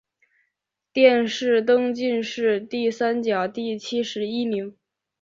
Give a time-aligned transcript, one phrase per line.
[0.91, 4.75] 殿试登进士第三甲第七十一名。